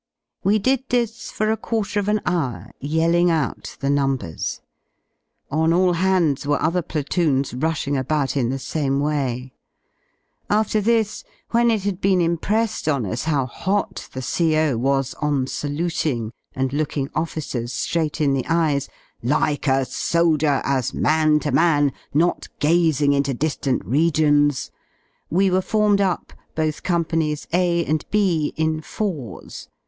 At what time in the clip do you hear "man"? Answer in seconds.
20.95-21.39, 21.51-21.93